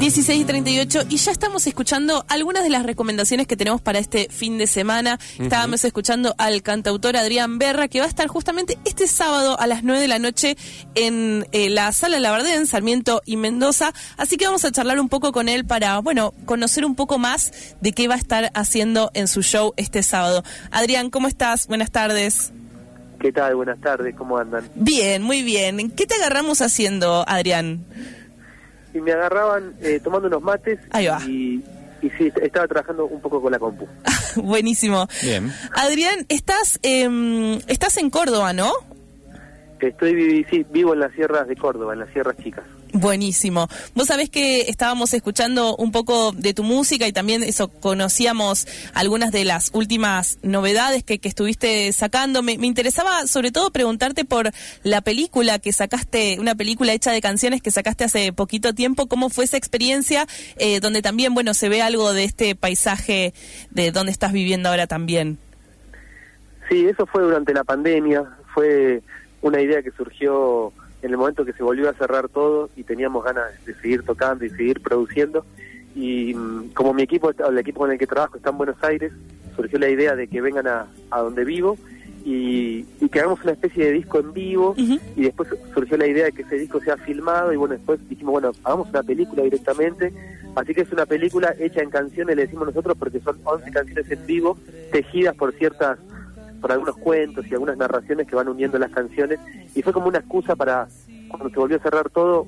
16 0.00 0.40
y 0.40 0.44
38 0.46 1.00
y 1.10 1.18
ya 1.18 1.30
estamos 1.30 1.66
escuchando 1.66 2.24
algunas 2.26 2.64
de 2.64 2.70
las 2.70 2.84
recomendaciones 2.84 3.46
que 3.46 3.54
tenemos 3.54 3.82
para 3.82 3.98
este 3.98 4.28
fin 4.30 4.56
de 4.56 4.66
semana. 4.66 5.18
Estábamos 5.38 5.84
escuchando 5.84 6.34
al 6.38 6.62
cantautor 6.62 7.18
Adrián 7.18 7.58
Berra 7.58 7.86
que 7.86 8.00
va 8.00 8.06
a 8.06 8.08
estar 8.08 8.26
justamente 8.26 8.78
este 8.86 9.06
sábado 9.06 9.60
a 9.60 9.66
las 9.66 9.84
9 9.84 10.00
de 10.00 10.08
la 10.08 10.18
noche 10.18 10.56
en 10.94 11.46
eh, 11.52 11.68
la 11.68 11.92
Sala 11.92 12.18
Labardén, 12.18 12.66
Sarmiento 12.66 13.20
y 13.26 13.36
Mendoza. 13.36 13.92
Así 14.16 14.38
que 14.38 14.46
vamos 14.46 14.64
a 14.64 14.72
charlar 14.72 14.98
un 15.00 15.10
poco 15.10 15.32
con 15.32 15.50
él 15.50 15.66
para, 15.66 15.98
bueno, 15.98 16.32
conocer 16.46 16.86
un 16.86 16.94
poco 16.94 17.18
más 17.18 17.76
de 17.82 17.92
qué 17.92 18.08
va 18.08 18.14
a 18.14 18.18
estar 18.18 18.50
haciendo 18.54 19.10
en 19.12 19.28
su 19.28 19.42
show 19.42 19.74
este 19.76 20.02
sábado. 20.02 20.42
Adrián, 20.70 21.10
¿cómo 21.10 21.28
estás? 21.28 21.66
Buenas 21.66 21.90
tardes. 21.90 22.54
¿Qué 23.20 23.32
tal? 23.32 23.54
Buenas 23.54 23.78
tardes, 23.82 24.14
¿cómo 24.16 24.38
andan? 24.38 24.66
Bien, 24.76 25.22
muy 25.22 25.42
bien. 25.42 25.90
¿Qué 25.90 26.06
te 26.06 26.14
agarramos 26.14 26.62
haciendo, 26.62 27.22
Adrián? 27.28 27.84
Y 28.94 29.00
me 29.00 29.12
agarraban 29.12 29.74
eh, 29.80 30.00
tomando 30.02 30.28
unos 30.28 30.42
mates 30.42 30.80
Ahí 30.90 31.06
va. 31.06 31.20
Y, 31.26 31.62
y 32.02 32.10
sí, 32.18 32.32
estaba 32.42 32.66
trabajando 32.66 33.06
un 33.06 33.20
poco 33.20 33.40
con 33.40 33.52
la 33.52 33.58
compu. 33.58 33.86
Buenísimo. 34.36 35.06
Bien. 35.22 35.52
Adrián, 35.74 36.26
estás, 36.28 36.78
em, 36.82 37.60
estás 37.68 37.96
en 37.98 38.10
Córdoba, 38.10 38.52
¿no? 38.52 38.72
Estoy 39.80 40.44
sí, 40.50 40.66
vivo 40.70 40.92
en 40.92 41.00
las 41.00 41.12
sierras 41.12 41.48
de 41.48 41.56
Córdoba, 41.56 41.94
en 41.94 42.00
las 42.00 42.10
sierras 42.10 42.36
chicas. 42.36 42.64
Buenísimo. 43.00 43.66
Vos 43.94 44.08
sabés 44.08 44.28
que 44.28 44.68
estábamos 44.68 45.14
escuchando 45.14 45.74
un 45.76 45.90
poco 45.90 46.32
de 46.32 46.52
tu 46.52 46.64
música 46.64 47.08
y 47.08 47.12
también 47.12 47.42
eso, 47.42 47.68
conocíamos 47.68 48.66
algunas 48.92 49.32
de 49.32 49.46
las 49.46 49.70
últimas 49.72 50.38
novedades 50.42 51.02
que, 51.02 51.18
que 51.18 51.28
estuviste 51.28 51.90
sacando. 51.94 52.42
Me, 52.42 52.58
me 52.58 52.66
interesaba 52.66 53.26
sobre 53.26 53.52
todo 53.52 53.70
preguntarte 53.70 54.26
por 54.26 54.50
la 54.82 55.00
película 55.00 55.58
que 55.58 55.72
sacaste, 55.72 56.38
una 56.38 56.54
película 56.54 56.92
hecha 56.92 57.10
de 57.10 57.22
canciones 57.22 57.62
que 57.62 57.70
sacaste 57.70 58.04
hace 58.04 58.34
poquito 58.34 58.74
tiempo. 58.74 59.06
¿Cómo 59.06 59.30
fue 59.30 59.44
esa 59.44 59.56
experiencia? 59.56 60.26
Eh, 60.56 60.80
donde 60.80 61.00
también, 61.00 61.32
bueno, 61.32 61.54
se 61.54 61.70
ve 61.70 61.80
algo 61.80 62.12
de 62.12 62.24
este 62.24 62.54
paisaje 62.54 63.32
de 63.70 63.92
donde 63.92 64.12
estás 64.12 64.32
viviendo 64.32 64.68
ahora 64.68 64.86
también. 64.86 65.38
Sí, 66.68 66.84
eso 66.84 67.06
fue 67.06 67.22
durante 67.22 67.54
la 67.54 67.64
pandemia, 67.64 68.24
fue 68.52 69.00
una 69.40 69.62
idea 69.62 69.82
que 69.82 69.90
surgió 69.92 70.72
en 71.02 71.10
el 71.10 71.16
momento 71.16 71.44
que 71.44 71.52
se 71.52 71.62
volvió 71.62 71.88
a 71.88 71.94
cerrar 71.94 72.28
todo 72.28 72.70
y 72.76 72.84
teníamos 72.84 73.24
ganas 73.24 73.46
de 73.64 73.74
seguir 73.74 74.02
tocando 74.04 74.44
y 74.44 74.50
seguir 74.50 74.80
produciendo. 74.80 75.44
Y 75.94 76.34
mm, 76.34 76.70
como 76.74 76.94
mi 76.94 77.02
equipo, 77.02 77.30
el 77.30 77.58
equipo 77.58 77.80
con 77.80 77.92
el 77.92 77.98
que 77.98 78.06
trabajo 78.06 78.36
está 78.36 78.50
en 78.50 78.58
Buenos 78.58 78.82
Aires, 78.82 79.12
surgió 79.56 79.78
la 79.78 79.88
idea 79.88 80.14
de 80.14 80.28
que 80.28 80.40
vengan 80.40 80.66
a, 80.66 80.86
a 81.10 81.20
donde 81.20 81.44
vivo 81.44 81.76
y, 82.24 82.84
y 83.00 83.08
que 83.08 83.20
hagamos 83.20 83.42
una 83.42 83.52
especie 83.52 83.86
de 83.86 83.92
disco 83.92 84.18
en 84.18 84.32
vivo. 84.32 84.74
Y 84.76 85.22
después 85.22 85.48
surgió 85.74 85.96
la 85.96 86.06
idea 86.06 86.26
de 86.26 86.32
que 86.32 86.42
ese 86.42 86.56
disco 86.56 86.80
sea 86.80 86.96
filmado 86.96 87.52
y 87.52 87.56
bueno, 87.56 87.74
después 87.74 88.00
dijimos, 88.08 88.32
bueno, 88.32 88.52
hagamos 88.64 88.88
una 88.90 89.02
película 89.02 89.42
directamente, 89.42 90.12
así 90.54 90.74
que 90.74 90.82
es 90.82 90.92
una 90.92 91.06
película 91.06 91.54
hecha 91.58 91.82
en 91.82 91.90
canciones, 91.90 92.36
le 92.36 92.42
decimos 92.42 92.66
nosotros, 92.66 92.96
porque 92.98 93.20
son 93.20 93.38
11 93.44 93.70
canciones 93.70 94.10
en 94.10 94.26
vivo, 94.26 94.58
tejidas 94.92 95.34
por 95.36 95.52
ciertas, 95.54 95.98
por 96.60 96.72
algunos 96.72 96.96
cuentos 96.96 97.46
y 97.46 97.54
algunas 97.54 97.76
narraciones 97.76 98.26
que 98.26 98.36
van 98.36 98.48
uniendo 98.48 98.78
las 98.78 98.90
canciones, 98.90 99.38
y 99.74 99.82
fue 99.82 99.92
como 99.92 100.08
una 100.08 100.18
excusa 100.18 100.54
para, 100.56 100.88
cuando 101.28 101.50
se 101.50 101.58
volvió 101.58 101.76
a 101.78 101.80
cerrar 101.80 102.10
todo, 102.10 102.46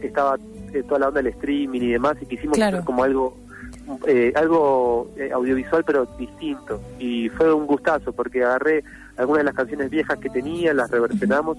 estaba 0.00 0.36
eh, 0.72 0.82
toda 0.84 1.00
la 1.00 1.08
onda 1.08 1.22
del 1.22 1.32
streaming 1.32 1.80
y 1.80 1.92
demás, 1.92 2.16
y 2.20 2.26
quisimos 2.26 2.56
Claro. 2.56 2.78
hacer 2.78 2.86
como 2.86 3.02
algo 3.02 3.36
eh, 4.06 4.32
algo 4.36 5.10
eh, 5.16 5.30
audiovisual 5.32 5.82
pero 5.82 6.04
distinto 6.18 6.78
y 6.98 7.30
fue 7.30 7.52
un 7.54 7.66
gustazo 7.66 8.12
porque 8.12 8.44
agarré 8.44 8.84
algunas 9.18 9.40
de 9.40 9.44
las 9.44 9.54
canciones 9.54 9.90
viejas 9.90 10.18
que 10.18 10.30
tenía, 10.30 10.72
las 10.72 10.90
reversionamos 10.90 11.58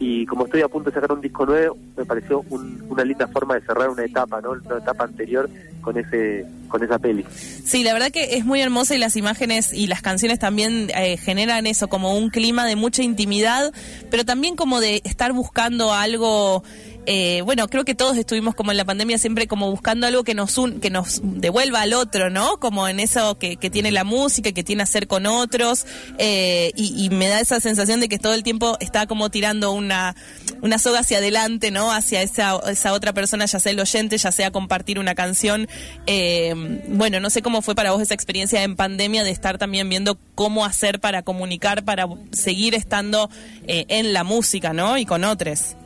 y 0.00 0.26
como 0.26 0.46
estoy 0.46 0.62
a 0.62 0.68
punto 0.68 0.90
de 0.90 0.94
sacar 0.94 1.12
un 1.12 1.20
disco 1.20 1.46
nuevo, 1.46 1.76
me 1.96 2.04
pareció 2.04 2.44
un- 2.50 2.82
una 2.88 3.04
linda 3.04 3.28
forma 3.28 3.54
de 3.54 3.60
cerrar 3.60 3.88
una 3.90 4.04
etapa, 4.04 4.40
¿no? 4.40 4.50
Una 4.52 4.78
etapa 4.78 5.04
anterior 5.04 5.48
con 5.80 5.96
ese 5.98 6.44
con 6.68 6.82
esa 6.82 6.98
peli. 6.98 7.24
Sí, 7.64 7.84
la 7.84 7.92
verdad 7.92 8.10
que 8.10 8.36
es 8.36 8.44
muy 8.44 8.60
hermosa 8.60 8.96
y 8.96 8.98
las 8.98 9.14
imágenes 9.16 9.72
y 9.72 9.86
las 9.86 10.02
canciones 10.02 10.40
también 10.40 10.90
eh, 10.96 11.16
generan 11.18 11.68
eso, 11.68 11.86
como 11.86 12.16
un 12.18 12.30
clima 12.30 12.66
de 12.66 12.74
mucha 12.74 13.02
intimidad, 13.04 13.72
pero 14.10 14.24
también 14.24 14.56
como 14.56 14.80
de 14.80 15.00
estar 15.04 15.32
buscando 15.32 15.92
algo. 15.92 16.64
Eh, 17.06 17.42
bueno, 17.42 17.68
creo 17.68 17.84
que 17.84 17.94
todos 17.94 18.16
estuvimos 18.16 18.54
como 18.54 18.70
en 18.70 18.76
la 18.76 18.84
pandemia 18.84 19.18
siempre 19.18 19.46
como 19.46 19.70
buscando 19.70 20.06
algo 20.06 20.24
que 20.24 20.34
nos 20.34 20.56
un, 20.58 20.80
que 20.80 20.90
nos 20.90 21.20
devuelva 21.22 21.82
al 21.82 21.92
otro, 21.92 22.30
¿no? 22.30 22.58
Como 22.58 22.88
en 22.88 23.00
eso 23.00 23.38
que, 23.38 23.56
que 23.56 23.70
tiene 23.70 23.92
la 23.92 24.04
música, 24.04 24.52
que 24.52 24.64
tiene 24.64 24.82
hacer 24.82 25.06
con 25.06 25.26
otros, 25.26 25.86
eh, 26.18 26.72
y, 26.76 27.10
me 27.10 27.28
da 27.28 27.40
esa 27.40 27.60
sensación 27.60 28.00
de 28.00 28.08
que 28.08 28.18
todo 28.18 28.34
el 28.34 28.42
tiempo 28.42 28.76
está 28.80 29.06
como 29.06 29.30
tirando 29.30 29.72
una, 29.72 30.16
una 30.62 30.78
soga 30.78 31.00
hacia 31.00 31.18
adelante, 31.18 31.70
¿no? 31.70 31.92
Hacia 31.92 32.22
esa, 32.22 32.58
esa 32.70 32.92
otra 32.92 33.12
persona, 33.12 33.44
ya 33.44 33.60
sea 33.60 33.72
el 33.72 33.80
oyente, 33.80 34.16
ya 34.18 34.32
sea 34.32 34.50
compartir 34.50 34.98
una 34.98 35.14
canción. 35.14 35.68
Eh, 36.06 36.54
bueno, 36.88 37.20
no 37.20 37.30
sé 37.30 37.42
cómo 37.42 37.62
fue 37.62 37.74
para 37.74 37.92
vos 37.92 38.02
esa 38.02 38.14
experiencia 38.14 38.62
en 38.62 38.76
pandemia 38.76 39.22
de 39.22 39.30
estar 39.30 39.58
también 39.58 39.88
viendo 39.88 40.18
cómo 40.34 40.64
hacer 40.64 41.00
para 41.00 41.22
comunicar, 41.22 41.84
para 41.84 42.08
seguir 42.32 42.74
estando 42.74 43.30
eh, 43.66 43.84
en 43.88 44.12
la 44.12 44.24
música, 44.24 44.72
¿no? 44.72 44.98
Y 44.98 45.04
con 45.04 45.24
otros. 45.24 45.76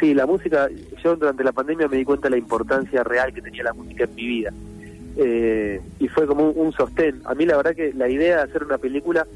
Sí, 0.00 0.12
la 0.14 0.26
música, 0.26 0.68
yo 1.02 1.16
durante 1.16 1.44
la 1.44 1.52
pandemia 1.52 1.88
me 1.88 1.96
di 1.96 2.04
cuenta 2.04 2.26
de 2.28 2.32
la 2.32 2.38
importancia 2.38 3.02
real 3.04 3.32
que 3.32 3.40
tenía 3.42 3.62
la 3.62 3.72
música 3.72 4.04
en 4.04 4.14
mi 4.14 4.26
vida. 4.26 4.52
Eh, 5.16 5.80
y 6.00 6.08
fue 6.08 6.26
como 6.26 6.50
un, 6.50 6.66
un 6.66 6.72
sostén. 6.72 7.20
A 7.24 7.34
mí 7.34 7.46
la 7.46 7.56
verdad 7.56 7.74
que 7.74 7.92
la 7.92 8.08
idea 8.08 8.38
de 8.38 8.42
hacer 8.42 8.64
una 8.64 8.78
película 8.78 9.26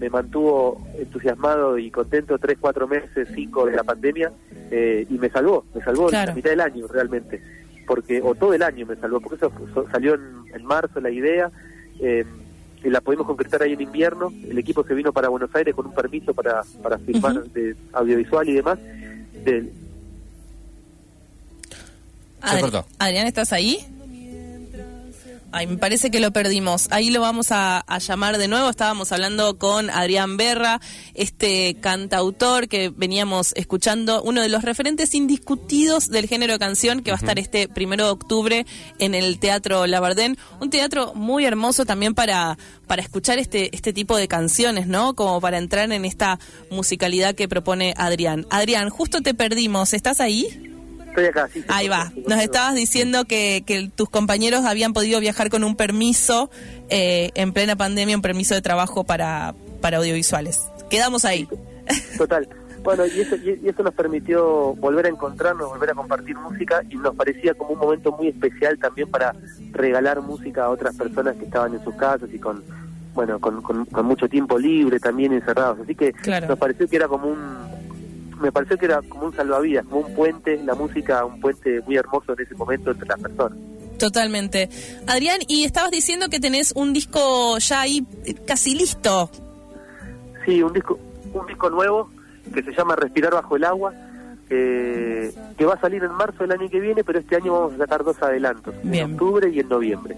me 0.00 0.08
mantuvo 0.10 0.80
entusiasmado 0.98 1.78
y 1.78 1.90
contento 1.90 2.38
tres, 2.38 2.56
cuatro 2.60 2.86
meses, 2.88 3.28
cinco 3.34 3.66
de 3.66 3.76
la 3.76 3.82
pandemia 3.84 4.30
eh, 4.70 5.06
y 5.08 5.14
me 5.18 5.28
salvó, 5.30 5.64
me 5.74 5.82
salvó 5.82 6.08
Claro. 6.08 6.30
la 6.30 6.34
mitad 6.34 6.50
del 6.50 6.60
año 6.60 6.86
realmente, 6.86 7.40
porque 7.86 8.20
o 8.22 8.34
todo 8.34 8.52
el 8.54 8.62
año 8.62 8.84
me 8.86 8.96
salvó, 8.96 9.20
porque 9.20 9.36
eso 9.36 9.52
so- 9.74 9.86
salió 9.90 10.14
en, 10.14 10.22
en 10.54 10.64
marzo 10.66 11.00
la 11.00 11.10
idea 11.10 11.50
eh, 12.00 12.24
y 12.84 12.90
la 12.90 13.00
pudimos 13.00 13.26
concretar 13.26 13.62
ahí 13.62 13.72
en 13.72 13.80
invierno. 13.80 14.32
El 14.48 14.58
equipo 14.58 14.84
se 14.84 14.92
vino 14.94 15.12
para 15.12 15.28
Buenos 15.28 15.54
Aires 15.54 15.74
con 15.74 15.86
un 15.86 15.94
permiso 15.94 16.32
para 16.34 16.62
para 16.82 16.98
filmar 16.98 17.44
de 17.50 17.74
audiovisual 17.92 18.48
y 18.48 18.52
demás. 18.54 18.78
Del, 22.46 22.54
Se 22.56 22.60
cortó. 22.60 22.86
Adrián, 22.98 23.26
¿estás 23.26 23.52
ahí? 23.52 23.84
Ay, 25.52 25.66
me 25.66 25.78
parece 25.78 26.10
que 26.10 26.20
lo 26.20 26.32
perdimos. 26.32 26.88
Ahí 26.90 27.08
lo 27.10 27.22
vamos 27.22 27.50
a, 27.50 27.78
a 27.78 27.98
llamar 27.98 28.36
de 28.36 28.46
nuevo. 28.46 28.68
Estábamos 28.68 29.10
hablando 29.12 29.56
con 29.56 29.88
Adrián 29.88 30.36
Berra, 30.36 30.82
este 31.14 31.76
cantautor 31.80 32.68
que 32.68 32.90
veníamos 32.90 33.52
escuchando, 33.56 34.22
uno 34.22 34.42
de 34.42 34.50
los 34.50 34.64
referentes 34.64 35.14
indiscutidos 35.14 36.08
del 36.08 36.28
género 36.28 36.52
de 36.52 36.58
canción 36.58 37.02
que 37.02 37.10
va 37.10 37.16
a 37.16 37.20
estar 37.20 37.38
este 37.38 37.68
primero 37.68 38.04
de 38.04 38.10
octubre 38.10 38.66
en 38.98 39.14
el 39.14 39.38
Teatro 39.38 39.86
Labardén. 39.86 40.36
Un 40.60 40.68
teatro 40.68 41.14
muy 41.14 41.46
hermoso 41.46 41.86
también 41.86 42.14
para, 42.14 42.58
para 42.86 43.00
escuchar 43.00 43.38
este, 43.38 43.74
este 43.74 43.94
tipo 43.94 44.16
de 44.18 44.28
canciones, 44.28 44.88
¿no? 44.88 45.14
Como 45.14 45.40
para 45.40 45.56
entrar 45.56 45.90
en 45.90 46.04
esta 46.04 46.38
musicalidad 46.70 47.34
que 47.34 47.48
propone 47.48 47.94
Adrián. 47.96 48.46
Adrián, 48.50 48.90
justo 48.90 49.22
te 49.22 49.32
perdimos. 49.32 49.94
¿Estás 49.94 50.20
ahí? 50.20 50.75
Estoy 51.16 51.24
acá, 51.26 51.48
sí. 51.50 51.64
Ahí 51.68 51.88
va. 51.88 52.12
Nos 52.28 52.40
estabas 52.42 52.74
diciendo 52.74 53.24
que, 53.24 53.62
que 53.66 53.90
tus 53.94 54.10
compañeros 54.10 54.66
habían 54.66 54.92
podido 54.92 55.18
viajar 55.18 55.48
con 55.48 55.64
un 55.64 55.74
permiso 55.74 56.50
eh, 56.90 57.30
en 57.34 57.54
plena 57.54 57.74
pandemia, 57.74 58.14
un 58.14 58.20
permiso 58.22 58.54
de 58.54 58.60
trabajo 58.60 59.04
para, 59.04 59.54
para 59.80 59.96
audiovisuales. 59.96 60.60
Quedamos 60.90 61.24
ahí. 61.24 61.48
Total. 62.18 62.46
Bueno, 62.84 63.04
y 63.06 63.20
eso, 63.20 63.34
y 63.36 63.58
y 63.64 63.68
eso 63.68 63.82
nos 63.82 63.94
permitió 63.94 64.74
volver 64.74 65.06
a 65.06 65.08
encontrarnos, 65.08 65.70
volver 65.70 65.90
a 65.90 65.94
compartir 65.94 66.36
música 66.36 66.82
y 66.90 66.96
nos 66.96 67.16
parecía 67.16 67.54
como 67.54 67.70
un 67.72 67.78
momento 67.78 68.12
muy 68.12 68.28
especial 68.28 68.78
también 68.78 69.10
para 69.10 69.34
regalar 69.72 70.20
música 70.20 70.66
a 70.66 70.70
otras 70.70 70.94
personas 70.96 71.34
que 71.36 71.46
estaban 71.46 71.72
en 71.74 71.82
sus 71.82 71.94
casas 71.96 72.28
y 72.32 72.38
con, 72.38 72.62
bueno, 73.14 73.40
con, 73.40 73.62
con, 73.62 73.86
con 73.86 74.06
mucho 74.06 74.28
tiempo 74.28 74.58
libre 74.58 75.00
también 75.00 75.32
encerrados. 75.32 75.78
Así 75.82 75.94
que 75.94 76.12
Claro. 76.12 76.46
nos 76.46 76.58
pareció 76.58 76.86
que 76.86 76.94
era 76.96 77.08
como 77.08 77.26
un, 77.28 77.75
me 78.40 78.52
pareció 78.52 78.76
que 78.78 78.86
era 78.86 79.00
como 79.02 79.26
un 79.26 79.34
salvavidas, 79.34 79.84
como 79.86 80.06
un 80.06 80.14
puente, 80.14 80.60
la 80.64 80.74
música, 80.74 81.24
un 81.24 81.40
puente 81.40 81.80
muy 81.82 81.96
hermoso 81.96 82.32
en 82.32 82.44
ese 82.44 82.54
momento 82.54 82.90
entre 82.90 83.08
las 83.08 83.20
personas. 83.20 83.58
Totalmente. 83.98 84.68
Adrián, 85.06 85.40
y 85.48 85.64
estabas 85.64 85.90
diciendo 85.90 86.28
que 86.28 86.38
tenés 86.38 86.72
un 86.76 86.92
disco 86.92 87.58
ya 87.58 87.80
ahí 87.82 88.06
eh, 88.24 88.34
casi 88.46 88.74
listo. 88.74 89.30
Sí, 90.44 90.62
un 90.62 90.72
disco, 90.72 90.98
un 91.32 91.46
disco 91.46 91.70
nuevo 91.70 92.10
que 92.54 92.62
se 92.62 92.72
llama 92.72 92.94
Respirar 92.94 93.32
bajo 93.32 93.56
el 93.56 93.64
agua, 93.64 93.92
que, 94.48 95.32
que 95.56 95.64
va 95.64 95.74
a 95.74 95.80
salir 95.80 96.04
en 96.04 96.12
marzo 96.12 96.44
del 96.44 96.52
año 96.52 96.68
que 96.70 96.78
viene, 96.78 97.02
pero 97.02 97.18
este 97.18 97.36
año 97.36 97.52
vamos 97.52 97.74
a 97.74 97.78
sacar 97.78 98.04
dos 98.04 98.22
adelantos, 98.22 98.74
Bien. 98.82 99.06
en 99.06 99.12
octubre 99.14 99.50
y 99.50 99.60
en 99.60 99.68
noviembre. 99.68 100.16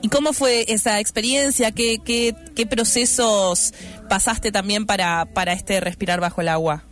¿Y 0.00 0.08
cómo 0.08 0.32
fue 0.32 0.64
esa 0.68 1.00
experiencia? 1.00 1.72
¿Qué, 1.72 1.98
qué, 2.04 2.34
qué 2.54 2.66
procesos 2.66 3.74
pasaste 4.08 4.52
también 4.52 4.86
para, 4.86 5.26
para 5.26 5.52
este 5.52 5.80
respirar 5.80 6.20
bajo 6.20 6.40
el 6.40 6.48
agua? 6.48 6.84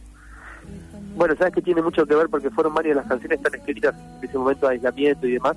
Bueno, 1.14 1.37
sabes 1.37 1.55
que 1.55 1.62
tiene 1.62 1.82
mucho 1.82 2.06
que 2.06 2.14
ver 2.14 2.29
porque 2.29 2.50
fueron 2.50 2.75
varias 2.75 2.97
de 2.97 3.00
las 3.03 3.09
canciones 3.09 3.38
que 3.38 3.47
están 3.47 3.61
escritas 3.61 3.94
en 4.19 4.29
ese 4.29 4.38
momento 4.38 4.67
de 4.67 4.73
aislamiento 4.75 5.26
y 5.26 5.32
demás, 5.32 5.56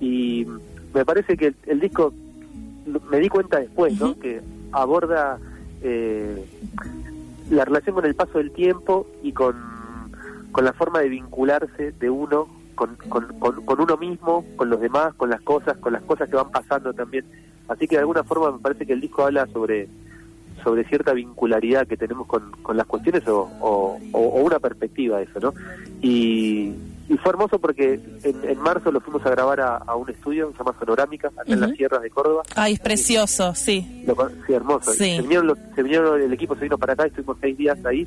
y 0.00 0.46
me 0.94 1.04
parece 1.04 1.36
que 1.36 1.46
el, 1.46 1.56
el 1.66 1.80
disco, 1.80 2.12
me 3.10 3.18
di 3.18 3.28
cuenta 3.28 3.60
después, 3.60 3.98
¿no? 3.98 4.18
Que 4.18 4.40
aborda 4.72 5.38
eh, 5.82 6.44
la 7.50 7.64
relación 7.64 7.94
con 7.94 8.04
el 8.04 8.14
paso 8.14 8.38
del 8.38 8.50
tiempo 8.50 9.06
y 9.22 9.32
con, 9.32 9.56
con 10.52 10.64
la 10.64 10.72
forma 10.72 11.00
de 11.00 11.08
vincularse 11.08 11.92
de 11.92 12.10
uno 12.10 12.48
con, 12.74 12.96
con, 13.08 13.26
con, 13.40 13.80
uno 13.80 13.96
mismo, 13.96 14.44
con 14.54 14.70
los 14.70 14.80
demás, 14.80 15.12
con 15.14 15.30
las 15.30 15.40
cosas, 15.40 15.76
con 15.78 15.92
las 15.92 16.02
cosas 16.02 16.28
que 16.28 16.36
van 16.36 16.50
pasando 16.50 16.92
también. 16.92 17.24
Así 17.66 17.88
que 17.88 17.96
de 17.96 18.00
alguna 18.00 18.22
forma 18.22 18.52
me 18.52 18.58
parece 18.60 18.86
que 18.86 18.92
el 18.92 19.00
disco 19.00 19.24
habla 19.24 19.46
sobre 19.48 19.88
sobre 20.62 20.84
cierta 20.84 21.12
vincularidad 21.12 21.86
que 21.86 21.96
tenemos 21.96 22.26
con, 22.26 22.52
con 22.62 22.76
las 22.76 22.86
cuestiones 22.86 23.26
o, 23.28 23.48
o, 23.60 23.98
una 24.42 24.58
perspectiva 24.58 25.18
de 25.18 25.24
eso, 25.24 25.40
¿no? 25.40 25.54
Y, 26.00 26.72
y 27.08 27.16
fue 27.16 27.30
hermoso 27.30 27.58
porque 27.58 28.00
en, 28.22 28.58
marzo 28.60 28.92
lo 28.92 29.00
fuimos 29.00 29.24
a 29.24 29.30
grabar 29.30 29.60
a, 29.60 29.94
un 29.94 30.10
estudio, 30.10 30.50
se 30.52 30.58
llama 30.58 30.74
Sonorámica, 30.78 31.28
acá 31.28 31.42
en 31.46 31.60
las 31.60 31.72
sierras 31.72 32.02
de 32.02 32.10
Córdoba. 32.10 32.42
Ay, 32.54 32.74
es 32.74 32.80
precioso, 32.80 33.54
sí. 33.54 34.04
sí, 34.46 34.52
hermoso. 34.52 34.92
Se, 34.92 35.20
vinieron 35.20 35.56
se 35.74 35.82
vinieron, 35.82 36.20
el 36.20 36.32
equipo 36.32 36.54
se 36.54 36.62
vino 36.62 36.76
para 36.76 36.92
acá, 36.92 37.06
estuvimos 37.06 37.38
seis 37.40 37.56
días 37.56 37.78
ahí 37.84 38.06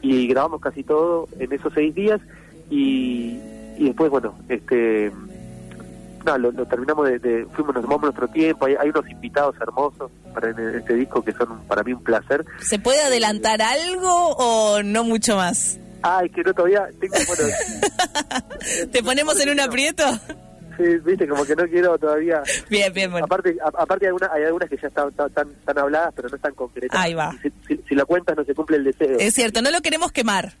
y 0.00 0.26
grabamos 0.26 0.60
casi 0.60 0.82
todo 0.82 1.28
en 1.38 1.52
esos 1.52 1.72
seis 1.72 1.94
días 1.94 2.20
y, 2.68 3.38
y 3.78 3.84
después, 3.84 4.10
bueno, 4.10 4.34
este 4.48 5.12
no, 6.24 6.38
lo, 6.38 6.66
terminamos 6.66 7.08
de, 7.08 7.46
fuimos, 7.52 7.74
nos 7.74 7.82
tomamos 7.82 8.02
nuestro 8.02 8.28
tiempo, 8.28 8.66
hay, 8.66 8.88
unos 8.88 9.08
invitados 9.08 9.54
hermosos 9.60 10.10
para 10.32 10.50
este 10.50 10.94
disco 10.94 11.22
que 11.22 11.32
son 11.32 11.62
para 11.66 11.82
mí 11.82 11.92
un 11.92 12.02
placer. 12.02 12.44
¿Se 12.60 12.78
puede 12.78 13.00
adelantar 13.02 13.62
algo 13.62 14.30
o 14.36 14.82
no 14.82 15.04
mucho 15.04 15.36
más? 15.36 15.78
Ay, 16.02 16.28
que 16.30 16.42
no 16.42 16.52
todavía 16.52 16.88
tengo, 17.00 17.14
bueno... 17.26 17.54
¿Te 18.92 19.02
ponemos 19.02 19.38
en 19.40 19.50
un 19.50 19.60
aprieto? 19.60 20.04
Sí, 20.76 20.84
viste, 21.04 21.28
como 21.28 21.44
que 21.44 21.54
no 21.54 21.64
quiero 21.68 21.96
todavía... 21.98 22.42
Bien, 22.68 22.92
bien, 22.92 23.10
bueno. 23.10 23.26
Aparte, 23.26 23.56
aparte 23.62 24.06
hay, 24.06 24.08
algunas, 24.08 24.30
hay 24.32 24.44
algunas 24.44 24.68
que 24.68 24.76
ya 24.76 24.88
están, 24.88 25.08
están, 25.08 25.78
habladas, 25.78 26.12
pero 26.16 26.28
no 26.28 26.36
están 26.36 26.54
concretas. 26.54 26.98
Ahí 26.98 27.14
va. 27.14 27.32
Si, 27.68 27.76
si, 27.88 27.94
la 27.94 28.04
cuentas 28.04 28.36
no 28.36 28.44
se 28.44 28.54
cumple 28.54 28.78
el 28.78 28.84
deseo. 28.84 29.18
Es 29.18 29.34
cierto, 29.34 29.62
no 29.62 29.70
lo 29.70 29.80
queremos 29.80 30.10
quemar. 30.10 30.54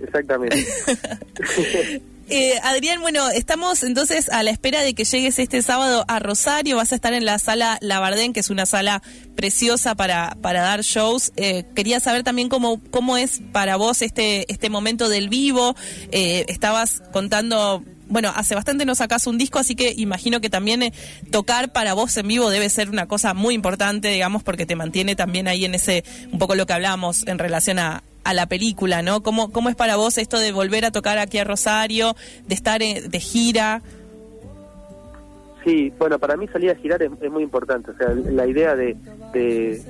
Exactamente. 0.00 0.66
Eh, 2.28 2.54
Adrián, 2.62 3.00
bueno, 3.00 3.28
estamos 3.30 3.82
entonces 3.82 4.28
a 4.28 4.42
la 4.42 4.50
espera 4.50 4.82
de 4.82 4.94
que 4.94 5.04
llegues 5.04 5.38
este 5.38 5.60
sábado 5.62 6.04
a 6.08 6.18
Rosario. 6.18 6.76
Vas 6.76 6.92
a 6.92 6.94
estar 6.94 7.12
en 7.12 7.24
la 7.24 7.38
sala 7.38 7.78
Labardén, 7.80 8.32
que 8.32 8.40
es 8.40 8.50
una 8.50 8.66
sala 8.66 9.02
preciosa 9.36 9.94
para, 9.94 10.36
para 10.40 10.62
dar 10.62 10.82
shows. 10.82 11.32
Eh, 11.36 11.64
quería 11.74 12.00
saber 12.00 12.22
también 12.22 12.48
cómo, 12.48 12.80
cómo 12.90 13.16
es 13.16 13.40
para 13.52 13.76
vos 13.76 14.02
este, 14.02 14.50
este 14.52 14.70
momento 14.70 15.08
del 15.08 15.28
vivo. 15.28 15.74
Eh, 16.10 16.44
estabas 16.48 17.02
contando 17.12 17.82
bueno, 18.08 18.30
hace 18.36 18.54
bastante 18.54 18.84
no 18.84 18.94
sacas 18.94 19.26
un 19.26 19.38
disco, 19.38 19.58
así 19.58 19.74
que 19.74 19.94
imagino 19.96 20.42
que 20.42 20.50
también 20.50 20.92
tocar 21.30 21.72
para 21.72 21.94
vos 21.94 22.14
en 22.18 22.28
vivo 22.28 22.50
debe 22.50 22.68
ser 22.68 22.90
una 22.90 23.06
cosa 23.06 23.32
muy 23.32 23.54
importante, 23.54 24.08
digamos, 24.08 24.42
porque 24.42 24.66
te 24.66 24.76
mantiene 24.76 25.16
también 25.16 25.48
ahí 25.48 25.64
en 25.64 25.74
ese, 25.74 26.04
un 26.30 26.38
poco 26.38 26.54
lo 26.54 26.66
que 26.66 26.74
hablamos 26.74 27.26
en 27.26 27.38
relación 27.38 27.78
a, 27.78 28.02
a 28.24 28.34
la 28.34 28.46
película, 28.46 29.02
¿no? 29.02 29.22
¿Cómo, 29.22 29.50
¿Cómo 29.50 29.68
es 29.68 29.76
para 29.76 29.96
vos 29.96 30.18
esto 30.18 30.38
de 30.38 30.52
volver 30.52 30.84
a 30.84 30.90
tocar 30.90 31.18
aquí 31.18 31.38
a 31.38 31.44
Rosario, 31.44 32.14
de 32.46 32.54
estar 32.54 32.80
de 32.80 33.20
gira? 33.20 33.82
Sí, 35.64 35.92
bueno, 35.96 36.18
para 36.18 36.36
mí 36.36 36.48
salir 36.48 36.70
a 36.70 36.74
girar 36.74 37.02
es, 37.02 37.30
muy 37.30 37.42
importante. 37.42 37.92
O 37.92 37.96
sea, 37.96 38.08
la 38.08 38.46
idea 38.46 38.74
de, 38.74 38.96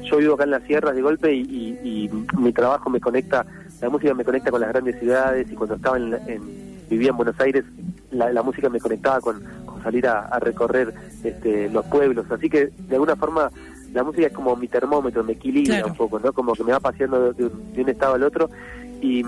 Yo 0.03 0.19
vivo 0.19 0.35
acá 0.35 0.45
en 0.45 0.51
las 0.51 0.63
sierras 0.65 0.95
de 0.95 1.03
golpe 1.03 1.33
y, 1.33 2.11
mi 2.39 2.53
trabajo 2.53 2.91
me 2.91 3.01
conecta, 3.01 3.47
la 3.81 3.89
música 3.89 4.15
me 4.15 4.25
conecta 4.25 4.51
con 4.51 4.61
las 4.61 4.71
grandes 4.71 4.99
ciudades 4.99 5.51
y 5.51 5.55
cuando 5.55 5.77
estaba 5.77 5.97
en, 5.97 6.89
vivía 6.91 7.11
en 7.11 7.17
Buenos 7.17 7.39
Aires, 7.41 7.65
la, 8.11 8.43
música 8.43 8.69
me 8.69 8.81
conectaba 8.81 9.21
con, 9.21 9.43
salir 9.83 10.07
a, 10.07 10.39
recorrer 10.39 10.93
este, 11.25 11.71
los 11.71 11.87
pueblos. 11.87 12.27
Así 12.31 12.51
que, 12.51 12.67
de 12.67 12.95
alguna 12.95 13.17
forma, 13.17 13.51
la 13.93 14.03
música 14.03 14.27
es 14.27 14.33
como 14.33 14.57
mi 14.57 14.69
termómetro, 14.69 15.23
me 15.23 15.33
equilibra 15.35 15.85
un 15.85 15.95
poco, 15.95 16.19
¿no? 16.19 16.33
Como 16.33 16.55
que 16.55 16.65
me 16.65 16.73
va 16.73 16.81
paseando 16.81 17.33
de 17.33 17.45
un, 17.45 17.89
estado 17.89 18.15
al 18.15 18.23
otro. 18.23 18.49
Y, 19.01 19.25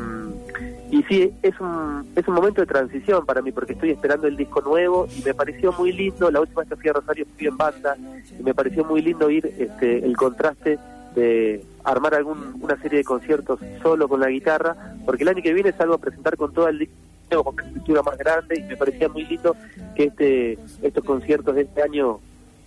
y 0.90 1.02
sí, 1.08 1.32
es 1.42 1.58
un, 1.60 2.06
es 2.14 2.26
un 2.28 2.34
momento 2.34 2.60
de 2.60 2.66
transición 2.66 3.26
para 3.26 3.42
mí, 3.42 3.52
porque 3.52 3.72
estoy 3.72 3.90
esperando 3.90 4.26
el 4.26 4.36
disco 4.36 4.60
nuevo 4.60 5.06
y 5.16 5.22
me 5.22 5.34
pareció 5.34 5.72
muy 5.72 5.92
lindo, 5.92 6.30
la 6.30 6.40
última 6.40 6.60
vez 6.60 6.70
que 6.70 6.76
fui 6.76 6.88
a 6.88 6.92
Rosario 6.94 7.26
fui 7.36 7.46
en 7.46 7.56
banda, 7.56 7.96
y 8.38 8.42
me 8.42 8.54
pareció 8.54 8.84
muy 8.84 9.02
lindo 9.02 9.28
ir 9.30 9.46
este, 9.58 10.04
el 10.04 10.16
contraste 10.16 10.78
de 11.14 11.64
armar 11.84 12.14
algún, 12.14 12.58
una 12.60 12.76
serie 12.80 12.98
de 12.98 13.04
conciertos 13.04 13.60
solo 13.82 14.08
con 14.08 14.20
la 14.20 14.28
guitarra, 14.28 14.94
porque 15.04 15.24
el 15.24 15.28
año 15.28 15.42
que 15.42 15.52
viene 15.52 15.72
salgo 15.72 15.94
a 15.94 15.98
presentar 15.98 16.36
con 16.36 16.52
todo 16.52 16.68
el 16.68 16.78
disco 16.78 16.94
con 17.42 17.54
una 17.54 17.64
estructura 17.64 18.02
más 18.02 18.18
grande 18.18 18.60
y 18.60 18.62
me 18.62 18.76
parecía 18.76 19.08
muy 19.08 19.24
lindo 19.24 19.56
que 19.96 20.04
este 20.04 20.58
estos 20.82 21.04
conciertos 21.04 21.54
de 21.54 21.62
este 21.62 21.82
año 21.82 22.20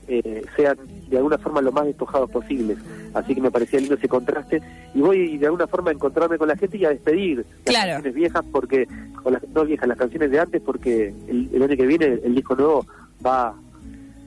eh, 0.07 0.45
sean 0.55 0.77
de 1.09 1.17
alguna 1.17 1.37
forma 1.37 1.61
lo 1.61 1.71
más 1.71 1.85
despojados 1.85 2.29
posibles. 2.29 2.77
Así 3.13 3.35
que 3.35 3.41
me 3.41 3.51
parecía 3.51 3.79
lindo 3.79 3.95
ese 3.95 4.07
contraste. 4.07 4.61
Y 4.93 4.99
voy 4.99 5.37
de 5.37 5.45
alguna 5.45 5.67
forma 5.67 5.91
a 5.91 5.93
encontrarme 5.93 6.37
con 6.37 6.47
la 6.47 6.55
gente 6.55 6.77
y 6.77 6.85
a 6.85 6.89
despedir 6.89 7.45
las 7.65 7.75
canciones 7.75 8.13
viejas, 8.13 8.45
porque, 8.51 8.87
o 9.23 9.31
las 9.31 9.47
no 9.49 9.65
viejas, 9.65 9.87
las 9.87 9.97
canciones 9.97 10.31
de 10.31 10.39
antes, 10.39 10.61
porque 10.61 11.13
el, 11.27 11.61
año 11.61 11.75
que 11.75 11.85
viene 11.85 12.19
el 12.23 12.35
disco 12.35 12.55
nuevo 12.55 12.85
va, 13.25 13.53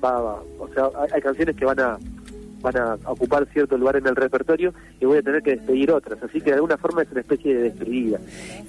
va, 0.03 0.43
o 0.59 0.69
sea, 0.75 0.91
hay, 1.13 1.21
canciones 1.21 1.57
que 1.57 1.65
van 1.65 1.81
a 1.81 1.99
van 2.63 2.77
a 2.77 2.99
ocupar 3.07 3.49
cierto 3.55 3.79
lugar 3.79 3.97
en 3.97 4.07
el 4.07 4.15
repertorio 4.15 4.75
y 5.01 5.07
voy 5.07 5.17
a 5.17 5.23
tener 5.23 5.43
que 5.43 5.53
despedir 5.53 5.91
otras. 5.91 6.23
Así 6.23 6.43
que 6.43 6.51
de 6.51 6.57
alguna 6.57 6.77
forma 6.77 7.03
es 7.03 7.11
una 7.11 7.21
especie 7.21 7.55
de 7.55 7.63
despedida. 7.63 8.21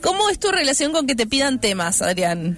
¿Cómo 0.01 0.29
es 0.29 0.39
tu 0.39 0.49
relación 0.49 0.93
con 0.93 1.07
que 1.07 1.15
te 1.15 1.27
pidan 1.27 1.59
temas, 1.59 2.01
Adrián? 2.01 2.57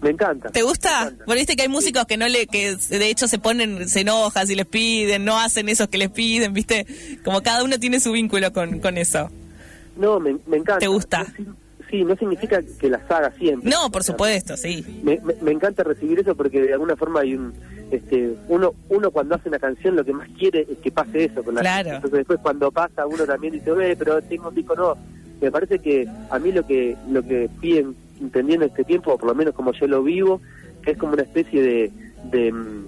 Me 0.00 0.10
encanta. 0.10 0.50
¿Te 0.50 0.62
gusta? 0.62 1.12
Bueno, 1.26 1.38
viste 1.38 1.56
que 1.56 1.62
hay 1.62 1.68
músicos 1.68 2.04
que 2.04 2.16
no 2.16 2.28
le, 2.28 2.46
que 2.46 2.76
de 2.76 3.10
hecho 3.10 3.28
se 3.28 3.38
ponen, 3.38 3.88
se 3.88 4.00
enojan 4.00 4.46
si 4.46 4.54
les 4.54 4.66
piden, 4.66 5.24
no 5.24 5.38
hacen 5.38 5.68
esos 5.68 5.88
que 5.88 5.98
les 5.98 6.10
piden, 6.10 6.52
viste, 6.52 6.86
como 7.24 7.42
cada 7.42 7.64
uno 7.64 7.78
tiene 7.78 7.98
su 8.00 8.12
vínculo 8.12 8.52
con, 8.52 8.80
con 8.80 8.98
eso. 8.98 9.30
No, 9.96 10.20
me, 10.20 10.30
encanta. 10.30 10.78
¿Te 10.78 10.88
gusta? 10.88 11.26
Sí, 11.90 12.04
no 12.04 12.16
significa 12.16 12.60
que 12.78 12.90
las 12.90 13.10
haga 13.10 13.30
siempre. 13.32 13.70
No, 13.70 13.90
por 13.90 14.04
supuesto, 14.04 14.56
sí. 14.56 14.84
Me, 15.02 15.20
me, 15.40 15.52
encanta 15.52 15.82
recibir 15.82 16.18
eso 16.18 16.34
porque 16.34 16.60
de 16.60 16.72
alguna 16.72 16.96
forma 16.96 17.20
hay 17.20 17.34
un, 17.34 17.54
este, 17.90 18.34
uno, 18.48 18.74
uno 18.88 19.10
cuando 19.10 19.36
hace 19.36 19.48
una 19.48 19.58
canción 19.58 19.94
lo 19.94 20.04
que 20.04 20.12
más 20.12 20.28
quiere 20.36 20.66
es 20.68 20.78
que 20.78 20.90
pase 20.90 21.24
eso 21.24 21.42
con 21.44 21.54
la 21.54 21.60
claro. 21.60 21.90
Entonces 21.94 22.18
después 22.18 22.40
cuando 22.42 22.70
pasa 22.70 23.06
uno 23.06 23.24
también 23.24 23.54
dice, 23.54 23.70
ve, 23.70 23.96
pero 23.96 24.20
tengo 24.22 24.48
un 24.48 24.54
disco 24.54 24.74
no. 24.74 24.96
Me 25.40 25.50
parece 25.50 25.78
que 25.78 26.08
a 26.30 26.38
mí 26.38 26.50
lo 26.50 26.66
que, 26.66 26.96
lo 27.08 27.22
que 27.22 27.48
piden 27.60 27.94
entendiendo 28.20 28.66
este 28.66 28.84
tiempo, 28.84 29.12
o 29.12 29.18
por 29.18 29.28
lo 29.28 29.34
menos 29.34 29.54
como 29.54 29.72
yo 29.72 29.86
lo 29.86 30.02
vivo, 30.02 30.40
que 30.82 30.92
es 30.92 30.98
como 30.98 31.14
una 31.14 31.22
especie 31.22 31.62
de, 31.62 31.92
de, 32.30 32.52
mm, 32.52 32.86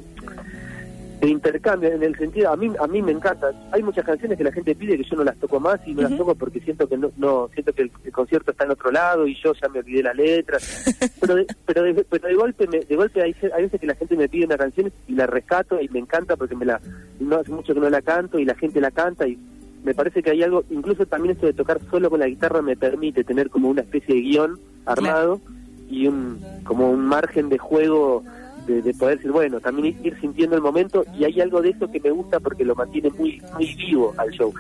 intercambio 1.23 1.91
en 1.91 2.03
el 2.03 2.17
sentido, 2.17 2.53
a 2.53 2.57
mí 2.57 2.71
a 2.79 2.87
mí 2.87 3.03
me 3.03 3.11
encanta, 3.11 3.51
hay 3.73 3.83
muchas 3.83 4.05
canciones 4.05 4.39
que 4.39 4.45
la 4.45 4.53
gente 4.53 4.77
pide 4.77 4.97
que 4.97 5.03
yo 5.03 5.17
no 5.17 5.25
las 5.25 5.37
toco 5.39 5.59
más 5.59 5.81
y 5.85 5.93
no 5.93 6.03
las 6.03 6.17
toco 6.17 6.37
porque 6.37 6.61
siento 6.61 6.89
que 6.89 6.97
no, 6.97 7.11
no 7.17 7.51
siento 7.53 7.73
que 7.73 7.83
el, 7.83 8.13
concierto 8.13 8.53
está 8.53 8.65
en 8.65 8.71
otro 8.71 8.93
lado 8.93 9.27
y 9.27 9.35
yo 9.35 9.53
ya 9.55 9.69
me 9.69 9.81
olvidé 9.81 10.05
la 10.05 10.15
letra, 10.15 10.59
pero 11.21 11.35
de, 11.35 11.47
pero 11.67 11.83
de, 11.83 11.95
pero 12.09 12.29
de 12.29 12.35
golpe 12.35 12.69
me, 12.69 12.81
de 12.81 12.97
golpe 12.97 13.21
hay, 13.21 13.35
hay 13.53 13.63
veces 13.65 13.81
que 13.81 13.87
la 13.87 13.97
gente 13.97 14.17
me 14.17 14.29
pide 14.29 14.47
una 14.47 14.57
canción 14.57 14.93
y 15.09 15.15
la 15.15 15.27
rescato 15.27 15.81
y 15.81 15.89
me 15.89 15.99
encanta 15.99 16.37
porque 16.37 16.55
me 16.55 16.67
la 16.67 16.81
no 17.19 17.37
hace 17.37 17.51
mucho 17.51 17.75
que 17.75 17.81
no 17.81 17.91
la 17.91 18.03
canto 18.03 18.39
y 18.39 18.45
la 18.45 18.55
gente 18.55 18.81
la 18.81 18.93
canta 18.93 19.27
y 19.27 19.37
me 19.85 19.95
parece 19.95 20.23
que 20.23 20.31
hay 20.31 20.43
algo, 20.43 20.65
incluso 20.71 21.07
también 21.07 21.35
esto 21.35 21.47
de 21.47 21.53
tocar 21.53 21.81
solo 21.91 22.11
con 22.11 22.21
la 22.21 22.27
guitarra 22.27 22.63
me 22.63 22.77
permite 22.77 23.25
tener 23.25 23.51
como 23.51 23.69
una 23.69 23.83
especie 23.83 24.15
de 24.15 24.21
guion 24.21 24.61
armado 24.89 25.41
y 25.89 26.07
un 26.07 26.41
como 26.65 26.91
un 26.91 27.07
margen 27.07 27.49
de 27.49 27.59
juego 27.59 28.23
de, 28.67 28.93
poder 28.93 29.17
decir, 29.17 29.33
bueno, 29.33 29.61
también 29.61 29.99
ir 30.05 30.21
sintiendo 30.21 30.55
el 30.55 30.61
momento 30.61 31.05
y 31.19 31.25
hay 31.25 31.41
algo 31.41 31.63
de 31.63 31.71
eso 31.71 31.91
que 31.91 32.01
me 32.01 32.11
gusta 32.11 32.39
porque 32.39 32.65
lo 32.65 32.75
mantiene 32.75 33.11
muy 33.11 33.41
muy 33.55 33.75
vivo 33.75 34.15
al 34.19 34.31
show. 34.31 34.53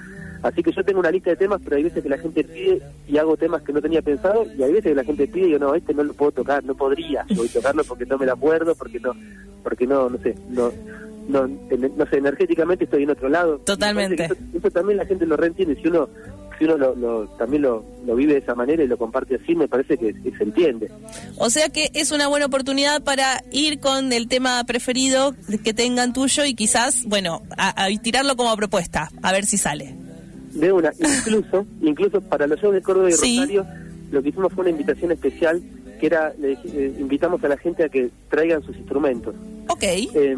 Así 0.42 0.62
que 0.62 0.72
yo 0.72 0.84
tengo 0.84 1.00
una 1.00 1.10
lista 1.10 1.30
de 1.30 1.36
temas, 1.36 1.60
pero 1.62 1.76
hay 1.76 1.82
veces 1.82 2.02
que 2.02 2.08
la 2.08 2.18
gente 2.18 2.44
pide 2.44 2.80
y 3.08 3.18
hago 3.18 3.36
temas 3.36 3.62
que 3.62 3.72
no 3.72 3.82
tenía 3.82 4.02
pensado 4.02 4.46
y 4.56 4.62
hay 4.62 4.72
veces 4.72 4.92
que 4.92 4.94
la 4.94 5.04
gente 5.04 5.26
pide 5.26 5.48
y 5.48 5.50
yo 5.50 5.58
no, 5.58 5.74
este 5.74 5.92
no 5.92 6.04
lo 6.04 6.14
puedo 6.14 6.30
tocar, 6.30 6.64
no 6.64 6.74
podría 6.74 7.26
voy 7.34 7.48
tocarlo 7.48 7.82
porque 7.84 8.06
no 8.06 8.18
me 8.18 8.26
lo 8.26 8.32
acuerdo, 8.32 8.74
porque 8.76 9.00
no, 9.00 9.12
porque 9.64 9.86
no, 9.86 10.08
no 10.08 10.18
sé, 10.18 10.36
no, 10.48 10.70
no, 11.28 11.46
no 11.46 12.06
sé, 12.06 12.18
energéticamente 12.18 12.84
estoy 12.84 13.02
en 13.02 13.10
otro 13.10 13.28
lado. 13.28 13.58
Totalmente. 13.58 14.28
Eso, 14.54 14.70
también 14.70 14.98
la 14.98 15.06
gente 15.06 15.26
lo 15.26 15.36
reentiende, 15.36 15.74
si 15.76 15.88
uno 15.88 16.08
si 16.58 16.64
uno 16.64 16.76
lo, 16.76 17.26
también 17.38 17.62
lo, 17.62 17.84
lo, 18.04 18.16
vive 18.16 18.34
de 18.34 18.40
esa 18.40 18.54
manera 18.54 18.82
y 18.82 18.88
lo 18.88 18.96
comparte 18.96 19.36
así, 19.36 19.54
me 19.54 19.68
parece 19.68 19.96
que, 19.96 20.12
se 20.12 20.42
entiende. 20.42 20.90
O 21.36 21.50
sea 21.50 21.68
que 21.68 21.90
es 21.94 22.10
una 22.10 22.26
buena 22.26 22.46
oportunidad 22.46 23.02
para 23.02 23.42
ir 23.52 23.78
con 23.78 24.12
el 24.12 24.28
tema 24.28 24.64
preferido 24.64 25.34
que 25.62 25.72
tengan 25.72 26.12
tuyo 26.12 26.44
y 26.44 26.54
quizás, 26.54 27.04
bueno, 27.06 27.42
a, 27.56 27.88
tirarlo 28.02 28.36
como 28.36 28.54
propuesta, 28.56 29.10
a 29.22 29.32
ver 29.32 29.46
si 29.46 29.56
sale. 29.56 29.94
De 30.52 30.72
una, 30.72 30.92
incluso, 30.98 31.66
incluso 31.80 32.20
para 32.20 32.46
los 32.46 32.60
shows 32.60 32.74
de 32.74 32.82
Córdoba 32.82 33.08
y 33.08 33.12
Rosario, 33.12 33.66
lo 34.10 34.22
que 34.22 34.30
hicimos 34.30 34.52
fue 34.52 34.62
una 34.62 34.70
invitación 34.70 35.12
especial 35.12 35.62
que 36.00 36.06
era, 36.06 36.32
le, 36.38 36.52
eh, 36.52 36.94
invitamos 36.98 37.42
a 37.44 37.48
la 37.48 37.56
gente 37.56 37.84
a 37.84 37.88
que 37.88 38.10
traigan 38.30 38.62
sus 38.62 38.76
instrumentos. 38.76 39.34
Ok. 39.68 39.82
Eh, 39.82 40.36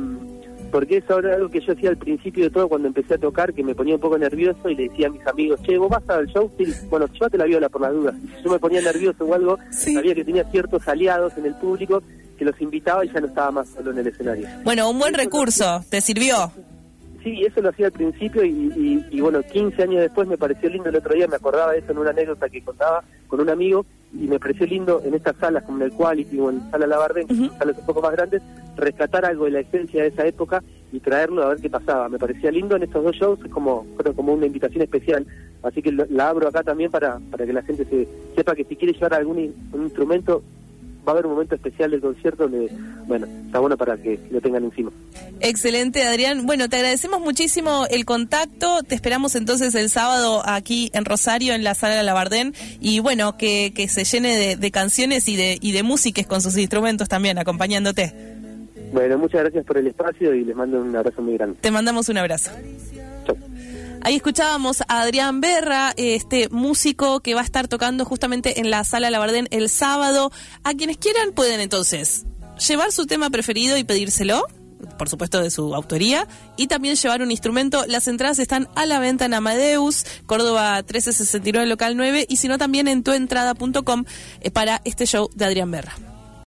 porque 0.71 0.99
eso 0.99 1.19
era 1.19 1.35
algo 1.35 1.49
que 1.49 1.61
yo 1.61 1.73
hacía 1.73 1.91
al 1.91 1.97
principio 1.97 2.45
de 2.45 2.51
todo 2.51 2.69
cuando 2.69 2.89
empecé 2.89 3.15
a 3.15 3.19
tocar, 3.19 3.53
que 3.53 3.63
me 3.63 3.75
ponía 3.75 3.95
un 3.95 4.01
poco 4.01 4.19
nervioso 4.19 4.69
y 4.69 4.75
le 4.75 4.89
decía 4.89 5.09
a 5.09 5.11
mis 5.11 5.27
amigos, 5.27 5.61
che, 5.63 5.77
vos 5.77 5.91
vas 5.91 6.09
al 6.09 6.27
show, 6.29 6.51
sí, 6.57 6.65
bueno, 6.89 7.07
llévate 7.07 7.39
la 7.39 7.45
viola 7.45 7.69
por 7.69 7.81
las 7.81 7.93
dudas. 7.93 8.15
Y 8.23 8.29
si 8.29 8.45
yo 8.45 8.51
me 8.51 8.59
ponía 8.59 8.81
nervioso 8.81 9.25
o 9.25 9.35
algo, 9.35 9.59
sabía 9.71 10.15
que 10.15 10.25
tenía 10.25 10.45
ciertos 10.51 10.87
aliados 10.89 11.37
en 11.37 11.47
el 11.47 11.55
público 11.57 12.03
que 12.39 12.45
los 12.45 12.61
invitaba 12.61 13.05
y 13.05 13.13
ya 13.13 13.21
no 13.21 13.27
estaba 13.27 13.51
más 13.51 13.69
solo 13.69 13.91
en 13.91 13.99
el 13.99 14.07
escenario. 14.07 14.49
Bueno, 14.65 14.91
un 14.91 14.99
buen 14.99 15.15
recurso, 15.15 15.85
¿te 15.91 16.01
sirvió? 16.01 16.51
Sí, 17.23 17.45
eso 17.45 17.61
lo 17.61 17.69
hacía 17.69 17.87
al 17.87 17.93
principio 17.93 18.43
y, 18.45 19.05
y, 19.11 19.21
bueno, 19.21 19.43
15 19.43 19.83
años 19.83 20.01
después 20.01 20.27
me 20.27 20.39
pareció 20.39 20.71
lindo 20.71 20.89
el 20.89 20.97
otro 20.97 21.15
día, 21.15 21.27
me 21.27 21.37
acordaba 21.37 21.73
de 21.73 21.81
eso 21.81 21.93
en 21.93 21.99
una 21.99 22.11
anécdota 22.11 22.49
que 22.49 22.63
contaba 22.63 23.05
con 23.29 23.41
un 23.41 23.51
amigo, 23.51 23.85
y 24.13 24.27
me 24.27 24.41
pareció 24.41 24.67
lindo 24.67 25.01
en 25.05 25.15
estas 25.15 25.37
salas 25.37 25.63
como 25.65 25.79
en 25.79 25.85
el 25.85 25.93
Quality 25.93 26.39
o 26.41 26.51
en 26.51 26.71
Sala 26.71 26.87
Labardén, 26.87 27.29
que 27.29 27.35
son 27.35 27.59
salas 27.59 27.79
un 27.79 27.87
poco 27.87 28.03
más 28.03 28.13
grandes, 28.13 28.43
rescatar 28.77 29.25
algo 29.25 29.45
de 29.45 29.53
la 29.53 29.61
esencia 29.61 30.03
de 30.03 30.09
esa 30.09 30.27
época 30.27 30.63
y 30.93 30.99
traerlo 30.99 31.45
a 31.45 31.51
ver 31.51 31.59
qué 31.59 31.71
pasaba. 31.71 32.09
Me 32.09 32.19
parecía 32.19 32.51
lindo 32.51 32.77
en 32.77 32.83
estos 32.83 33.05
dos 33.05 33.15
shows, 33.15 33.39
es 33.45 33.51
como, 33.51 33.87
como 34.17 34.33
una 34.35 34.47
invitación 34.47 34.83
especial, 34.83 35.27
así 35.63 35.81
que 35.81 35.93
la 35.93 36.29
abro 36.29 36.49
acá 36.49 36.63
también 36.63 36.91
para, 36.91 37.21
para 37.31 37.47
que 37.47 37.53
la 37.53 37.63
gente 37.63 37.85
se, 37.85 38.09
sepa 38.35 38.55
que 38.55 38.65
si 38.65 38.77
quiere 38.77 38.95
llevar 38.95 39.15
algún 39.15 39.55
instrumento 39.75 40.43
va 41.07 41.09
a 41.09 41.11
haber 41.13 41.27
un 41.27 41.33
momento 41.33 41.55
especial 41.55 41.91
del 41.91 42.01
concierto 42.01 42.49
donde, 42.49 42.71
bueno, 43.07 43.27
está 43.47 43.59
bueno 43.59 43.77
para 43.77 43.97
que 43.97 44.19
lo 44.31 44.41
tengan 44.41 44.65
encima. 44.65 44.91
Excelente, 45.41 46.05
Adrián. 46.05 46.47
Bueno, 46.47 46.69
te 46.69 46.77
agradecemos 46.77 47.21
muchísimo 47.21 47.87
el 47.91 48.05
contacto. 48.05 48.83
Te 48.83 48.95
esperamos 48.95 49.35
entonces 49.35 49.75
el 49.75 49.91
sábado 49.91 50.43
aquí 50.45 50.91
en 50.93 51.05
Rosario, 51.05 51.55
en 51.55 51.65
la 51.65 51.75
Sala 51.75 51.97
de 51.97 52.03
Labardén. 52.03 52.55
Y 52.81 53.01
bueno, 53.01 53.37
que, 53.37 53.73
que 53.75 53.89
se 53.89 54.05
llene 54.05 54.57
de, 54.57 54.71
canciones 54.71 55.29
y 55.29 55.37
de, 55.37 55.59
y 55.61 55.73
de 55.73 55.83
músicas 55.83 56.27
con 56.27 56.41
sus 56.41 56.57
instrumentos 56.57 57.09
también, 57.09 57.39
acompañándote. 57.39 58.13
Bueno, 58.93 59.19
muchas 59.19 59.43
gracias 59.43 59.65
por 59.65 59.79
el 59.79 59.87
espacio 59.87 60.35
y 60.35 60.45
les 60.45 60.57
mando 60.57 60.81
un 60.81 60.95
abrazo 60.95 61.23
muy 61.23 61.35
grande. 61.35 61.59
Te 61.61 61.71
mandamos 61.71 62.09
un 62.09 62.19
abrazo. 62.19 62.51
Ahí 64.03 64.17
escuchábamos 64.17 64.81
a 64.89 65.03
Adrián 65.03 65.43
Berra, 65.43 65.93
este 65.97 66.49
músico 66.49 67.21
que 67.21 67.35
va 67.35 67.43
a 67.43 67.45
estar 67.45 67.69
tocando 67.69 68.07
justamente 68.07 68.59
en 68.61 68.71
la 68.71 68.83
sala 68.85 69.11
Labardén 69.11 69.47
el 69.51 69.69
sábado. 69.69 70.33
A 70.65 70.73
quienes 70.73 70.97
quieran 70.97 71.33
pueden 71.33 71.61
entonces 71.61 72.25
llevar 72.67 72.93
su 72.93 73.07
tema 73.07 73.29
preferido 73.29 73.77
y 73.77 73.85
pedírselo, 73.85 74.47
por 74.99 75.11
supuesto 75.11 75.43
de 75.43 75.51
su 75.51 75.75
autoría, 75.75 76.27
y 76.57 76.67
también 76.67 76.97
llevar 76.97 77.21
un 77.21 77.31
instrumento. 77.31 77.85
Las 77.87 78.09
entradas 78.09 78.39
están 78.39 78.69
a 78.75 78.87
la 78.87 79.01
venta 79.01 79.27
en 79.27 79.35
Amadeus, 79.35 80.07
Córdoba 80.25 80.77
1369, 80.77 81.67
local 81.67 81.95
9, 81.95 82.25
y 82.27 82.37
si 82.37 82.49
no 82.49 82.57
también 82.57 82.89
en 82.89 83.03
tuentrada.com 83.03 84.05
eh, 84.41 84.51
para 84.51 84.81
este 84.85 85.05
show 85.05 85.29
de 85.35 85.45
Adrián 85.45 85.71
Berra. 85.71 86.10